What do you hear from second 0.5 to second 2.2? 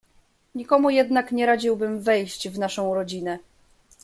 "Nikomu jednak nie radziłbym